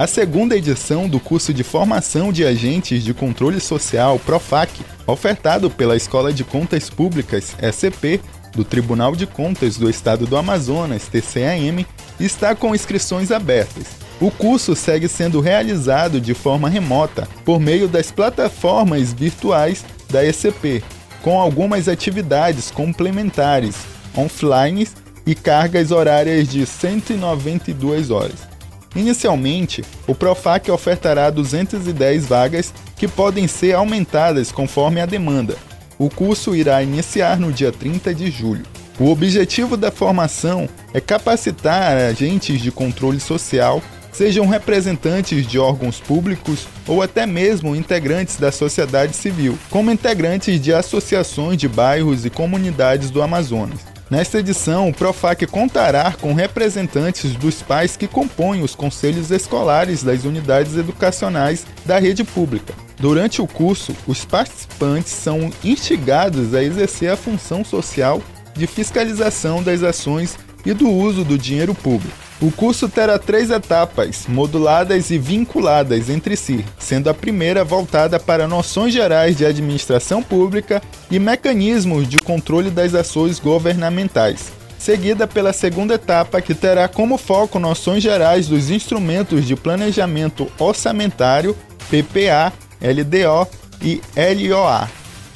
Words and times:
A 0.00 0.06
segunda 0.06 0.56
edição 0.56 1.06
do 1.06 1.20
curso 1.20 1.52
de 1.52 1.62
formação 1.62 2.32
de 2.32 2.42
agentes 2.42 3.04
de 3.04 3.12
controle 3.12 3.60
social 3.60 4.18
Profac, 4.18 4.72
ofertado 5.06 5.68
pela 5.68 5.94
Escola 5.94 6.32
de 6.32 6.42
Contas 6.42 6.88
Públicas 6.88 7.54
SCP 7.60 8.18
do 8.54 8.64
Tribunal 8.64 9.14
de 9.14 9.26
Contas 9.26 9.76
do 9.76 9.90
Estado 9.90 10.26
do 10.26 10.38
Amazonas, 10.38 11.06
TCAM, 11.06 11.84
está 12.18 12.54
com 12.54 12.74
inscrições 12.74 13.30
abertas. 13.30 13.88
O 14.18 14.30
curso 14.30 14.74
segue 14.74 15.06
sendo 15.06 15.38
realizado 15.38 16.18
de 16.18 16.32
forma 16.32 16.70
remota 16.70 17.28
por 17.44 17.60
meio 17.60 17.86
das 17.86 18.10
plataformas 18.10 19.12
virtuais 19.12 19.84
da 20.08 20.24
ECP, 20.24 20.82
com 21.20 21.38
algumas 21.38 21.88
atividades 21.88 22.70
complementares, 22.70 23.76
offline 24.16 24.88
e 25.26 25.34
cargas 25.34 25.90
horárias 25.90 26.48
de 26.48 26.64
192 26.64 28.10
horas. 28.10 28.49
Inicialmente, 28.94 29.84
o 30.06 30.14
Profac 30.14 30.70
ofertará 30.70 31.30
210 31.30 32.26
vagas 32.26 32.74
que 32.96 33.06
podem 33.06 33.46
ser 33.46 33.74
aumentadas 33.74 34.50
conforme 34.50 35.00
a 35.00 35.06
demanda. 35.06 35.56
O 35.98 36.08
curso 36.10 36.54
irá 36.56 36.82
iniciar 36.82 37.38
no 37.38 37.52
dia 37.52 37.70
30 37.70 38.14
de 38.14 38.30
julho. 38.30 38.64
O 38.98 39.10
objetivo 39.10 39.76
da 39.76 39.90
formação 39.90 40.68
é 40.92 41.00
capacitar 41.00 41.96
agentes 41.96 42.60
de 42.60 42.70
controle 42.70 43.20
social, 43.20 43.80
sejam 44.12 44.46
representantes 44.46 45.46
de 45.46 45.58
órgãos 45.58 46.00
públicos 46.00 46.66
ou 46.86 47.00
até 47.00 47.24
mesmo 47.24 47.76
integrantes 47.76 48.36
da 48.36 48.50
sociedade 48.50 49.14
civil, 49.14 49.56
como 49.70 49.90
integrantes 49.90 50.60
de 50.60 50.72
associações 50.72 51.56
de 51.56 51.68
bairros 51.68 52.26
e 52.26 52.30
comunidades 52.30 53.10
do 53.10 53.22
Amazonas. 53.22 53.80
Nesta 54.10 54.40
edição, 54.40 54.88
o 54.88 54.92
Profac 54.92 55.46
contará 55.46 56.12
com 56.20 56.34
representantes 56.34 57.32
dos 57.36 57.62
pais 57.62 57.96
que 57.96 58.08
compõem 58.08 58.60
os 58.60 58.74
conselhos 58.74 59.30
escolares 59.30 60.02
das 60.02 60.24
unidades 60.24 60.76
educacionais 60.76 61.64
da 61.86 61.96
rede 62.00 62.24
pública. 62.24 62.74
Durante 62.98 63.40
o 63.40 63.46
curso, 63.46 63.94
os 64.08 64.24
participantes 64.24 65.12
são 65.12 65.52
instigados 65.62 66.54
a 66.54 66.62
exercer 66.62 67.12
a 67.12 67.16
função 67.16 67.64
social 67.64 68.20
de 68.52 68.66
fiscalização 68.66 69.62
das 69.62 69.84
ações 69.84 70.36
e 70.66 70.74
do 70.74 70.90
uso 70.90 71.22
do 71.22 71.38
dinheiro 71.38 71.72
público. 71.72 72.29
O 72.42 72.50
curso 72.50 72.88
terá 72.88 73.18
três 73.18 73.50
etapas, 73.50 74.24
moduladas 74.26 75.10
e 75.10 75.18
vinculadas 75.18 76.08
entre 76.08 76.36
si, 76.36 76.64
sendo 76.78 77.10
a 77.10 77.14
primeira 77.14 77.62
voltada 77.62 78.18
para 78.18 78.48
noções 78.48 78.94
gerais 78.94 79.36
de 79.36 79.44
administração 79.44 80.22
pública 80.22 80.80
e 81.10 81.18
mecanismos 81.18 82.08
de 82.08 82.16
controle 82.18 82.70
das 82.70 82.94
ações 82.94 83.38
governamentais, 83.38 84.52
seguida 84.78 85.26
pela 85.26 85.52
segunda 85.52 85.94
etapa, 85.94 86.40
que 86.40 86.54
terá 86.54 86.88
como 86.88 87.18
foco 87.18 87.58
noções 87.58 88.02
gerais 88.02 88.48
dos 88.48 88.70
instrumentos 88.70 89.46
de 89.46 89.54
planejamento 89.54 90.50
orçamentário, 90.58 91.54
PPA, 91.90 92.54
LDO 92.80 93.46
e 93.82 94.00
LOA, 94.48 94.88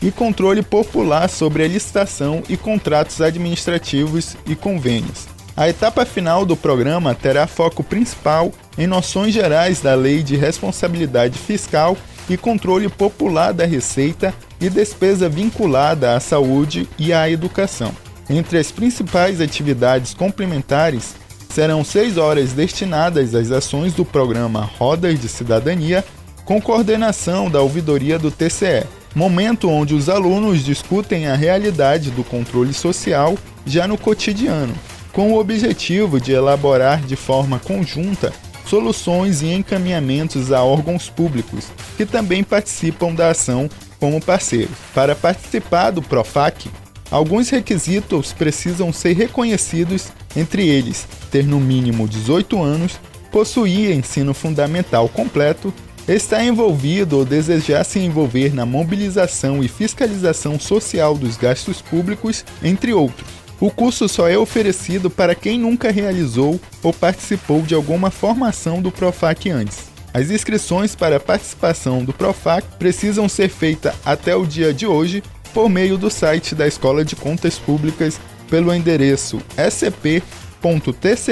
e 0.00 0.10
controle 0.10 0.62
popular 0.62 1.28
sobre 1.28 1.62
a 1.62 1.68
licitação 1.68 2.42
e 2.48 2.56
contratos 2.56 3.20
administrativos 3.20 4.34
e 4.46 4.54
convênios. 4.54 5.35
A 5.56 5.70
etapa 5.70 6.04
final 6.04 6.44
do 6.44 6.54
programa 6.54 7.14
terá 7.14 7.46
foco 7.46 7.82
principal 7.82 8.52
em 8.76 8.86
noções 8.86 9.32
gerais 9.32 9.80
da 9.80 9.94
Lei 9.94 10.22
de 10.22 10.36
Responsabilidade 10.36 11.38
Fiscal 11.38 11.96
e 12.28 12.36
Controle 12.36 12.90
Popular 12.90 13.54
da 13.54 13.64
Receita 13.64 14.34
e 14.60 14.68
despesa 14.68 15.30
vinculada 15.30 16.14
à 16.14 16.20
saúde 16.20 16.86
e 16.98 17.10
à 17.10 17.30
educação. 17.30 17.90
Entre 18.28 18.58
as 18.58 18.70
principais 18.70 19.40
atividades 19.40 20.12
complementares, 20.12 21.14
serão 21.48 21.82
seis 21.82 22.18
horas 22.18 22.52
destinadas 22.52 23.34
às 23.34 23.50
ações 23.50 23.94
do 23.94 24.04
programa 24.04 24.68
Rodas 24.78 25.18
de 25.18 25.26
Cidadania, 25.28 26.04
com 26.44 26.60
coordenação 26.60 27.48
da 27.50 27.62
ouvidoria 27.62 28.18
do 28.18 28.30
TCE, 28.30 28.84
momento 29.14 29.70
onde 29.70 29.94
os 29.94 30.10
alunos 30.10 30.62
discutem 30.62 31.28
a 31.28 31.34
realidade 31.34 32.10
do 32.10 32.22
controle 32.22 32.74
social 32.74 33.38
já 33.64 33.88
no 33.88 33.96
cotidiano, 33.96 34.74
com 35.16 35.32
o 35.32 35.40
objetivo 35.40 36.20
de 36.20 36.32
elaborar 36.32 37.00
de 37.00 37.16
forma 37.16 37.58
conjunta 37.58 38.34
soluções 38.66 39.40
e 39.40 39.46
encaminhamentos 39.46 40.52
a 40.52 40.62
órgãos 40.62 41.08
públicos 41.08 41.68
que 41.96 42.04
também 42.04 42.44
participam 42.44 43.14
da 43.14 43.30
ação 43.30 43.66
como 43.98 44.20
parceiros. 44.20 44.76
Para 44.94 45.16
participar 45.16 45.90
do 45.90 46.02
Profac, 46.02 46.68
alguns 47.10 47.48
requisitos 47.48 48.34
precisam 48.34 48.92
ser 48.92 49.14
reconhecidos, 49.14 50.08
entre 50.36 50.68
eles 50.68 51.08
ter 51.30 51.46
no 51.46 51.58
mínimo 51.58 52.06
18 52.06 52.62
anos, 52.62 53.00
possuir 53.32 53.96
ensino 53.96 54.34
fundamental 54.34 55.08
completo, 55.08 55.72
estar 56.06 56.44
envolvido 56.44 57.16
ou 57.16 57.24
desejar 57.24 57.84
se 57.84 58.00
envolver 58.00 58.54
na 58.54 58.66
mobilização 58.66 59.64
e 59.64 59.68
fiscalização 59.68 60.60
social 60.60 61.16
dos 61.16 61.38
gastos 61.38 61.80
públicos, 61.80 62.44
entre 62.62 62.92
outros. 62.92 63.35
O 63.58 63.70
curso 63.70 64.08
só 64.08 64.28
é 64.28 64.36
oferecido 64.36 65.08
para 65.08 65.34
quem 65.34 65.58
nunca 65.58 65.90
realizou 65.90 66.60
ou 66.82 66.92
participou 66.92 67.62
de 67.62 67.74
alguma 67.74 68.10
formação 68.10 68.82
do 68.82 68.92
Profac 68.92 69.48
antes. 69.48 69.86
As 70.12 70.30
inscrições 70.30 70.94
para 70.94 71.16
a 71.16 71.20
participação 71.20 72.04
do 72.04 72.12
Profac 72.12 72.66
precisam 72.78 73.28
ser 73.28 73.48
feitas 73.48 73.94
até 74.04 74.36
o 74.36 74.46
dia 74.46 74.72
de 74.74 74.86
hoje 74.86 75.22
por 75.54 75.68
meio 75.70 75.96
do 75.96 76.10
site 76.10 76.54
da 76.54 76.66
Escola 76.66 77.04
de 77.04 77.16
Contas 77.16 77.58
Públicas 77.58 78.20
pelo 78.50 78.74
endereço 78.74 79.40
scp.tce 79.56 81.30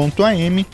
am.gov.br. 0.00 0.64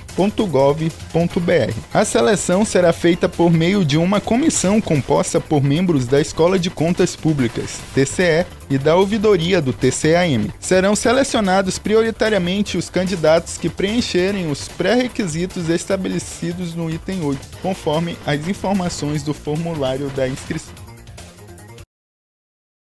A 1.93 2.05
seleção 2.05 2.65
será 2.65 2.93
feita 2.93 3.29
por 3.29 3.51
meio 3.51 3.85
de 3.85 3.97
uma 3.97 4.21
comissão 4.21 4.81
composta 4.81 5.41
por 5.41 5.63
membros 5.63 6.07
da 6.07 6.21
Escola 6.21 6.59
de 6.59 6.71
Contas 6.71 7.15
Públicas, 7.17 7.79
TCE, 7.95 8.47
e 8.71 8.79
da 8.79 8.95
ouvidoria 8.95 9.61
do 9.61 9.73
TCAM. 9.73 10.49
Serão 10.61 10.95
selecionados 10.95 11.79
prioritariamente 11.79 12.79
os 12.79 12.89
candidatos 12.89 13.59
que 13.59 13.69
preencherem 13.69 14.51
os 14.51 14.69
pré-requisitos 14.69 15.69
estabelecidos 15.69 16.75
no 16.75 16.89
item 16.89 17.23
8, 17.25 17.59
conforme 17.61 18.17
as 18.25 18.47
informações 18.47 19.25
do 19.25 19.35
formulário 19.35 20.09
da 20.11 20.29
inscrição. 20.29 20.80